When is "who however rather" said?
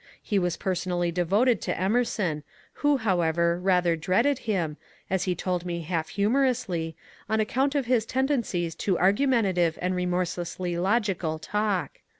2.81-3.95